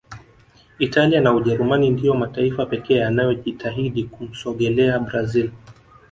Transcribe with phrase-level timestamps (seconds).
[0.79, 5.51] italia na Ujerumani ndiyo mataifa pekee yanayojitahidi kumsogelea brazil